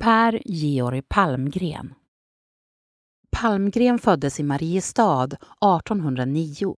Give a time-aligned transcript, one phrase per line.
[0.00, 1.94] Per Georg Palmgren
[3.30, 6.74] Palmgren föddes i Mariestad 1809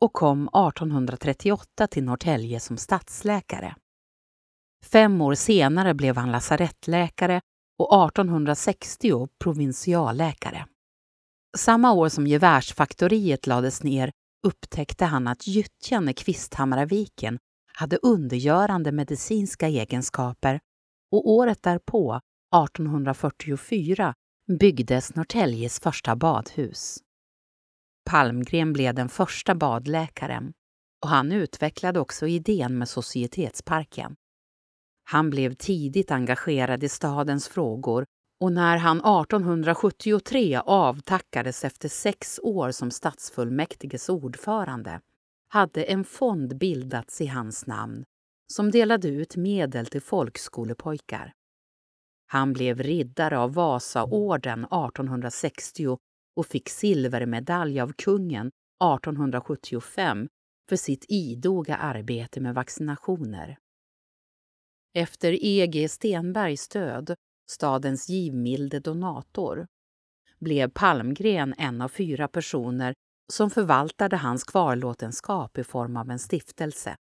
[0.00, 3.76] och kom 1838 till Norrtälje som stadsläkare.
[4.84, 7.40] Fem år senare blev han lasarettläkare
[7.78, 10.66] och 1860 provinsialläkare.
[11.56, 14.12] Samma år som gevärsfaktoriet lades ner
[14.46, 17.38] upptäckte han att gyttjan i Kvisthamraviken
[17.74, 20.60] hade undergörande medicinska egenskaper
[21.12, 22.20] och året därpå,
[22.54, 24.14] 1844,
[24.60, 26.98] byggdes Norrtäljes första badhus.
[28.04, 30.52] Palmgren blev den första badläkaren
[31.02, 34.16] och han utvecklade också idén med Societetsparken.
[35.04, 38.06] Han blev tidigt engagerad i stadens frågor
[38.40, 45.00] och när han 1873 avtackades efter sex år som stadsfullmäktiges ordförande
[45.48, 48.04] hade en fond bildats i hans namn
[48.52, 51.32] som delade ut medel till folkskolepojkar.
[52.26, 55.98] Han blev riddare av Vasaorden 1860
[56.36, 60.28] och fick silvermedalj av kungen 1875
[60.68, 63.58] för sitt idoga arbete med vaccinationer.
[64.94, 65.88] Efter E.G.
[65.88, 67.14] Stenbergs död,
[67.50, 69.66] stadens givmilde donator,
[70.38, 72.94] blev Palmgren en av fyra personer
[73.32, 76.96] som förvaltade hans kvarlåtenskap i form av en stiftelse.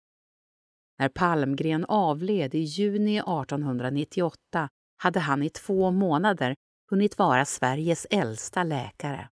[1.00, 4.70] När Palmgren avled i juni 1898
[5.04, 6.56] hade han i två månader
[6.90, 9.30] hunnit vara Sveriges äldsta läkare.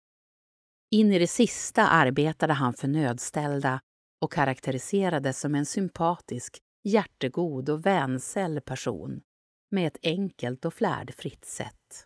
[0.91, 3.79] In i det sista arbetade han för nödställda
[4.21, 9.21] och karaktäriserades som en sympatisk, hjärtegod och vänsäll person
[9.71, 12.05] med ett enkelt och flärdfritt sätt.